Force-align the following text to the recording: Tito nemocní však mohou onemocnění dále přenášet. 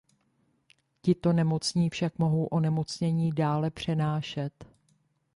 Tito 1.01 1.31
nemocní 1.33 1.89
však 1.89 2.19
mohou 2.19 2.45
onemocnění 2.45 3.31
dále 3.31 3.69
přenášet. 3.71 4.65